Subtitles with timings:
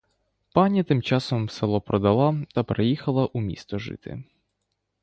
[0.53, 4.23] Пані тим часом село продала та переїхала у місто жити.